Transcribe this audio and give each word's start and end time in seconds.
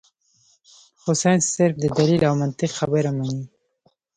خو 1.01 1.11
سائنس 1.21 1.43
صرف 1.57 1.75
د 1.79 1.85
دليل 1.97 2.21
او 2.29 2.33
منطق 2.41 2.71
خبره 2.79 3.09
مني- 3.17 3.43